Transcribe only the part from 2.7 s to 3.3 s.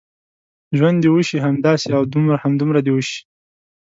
دې وشي.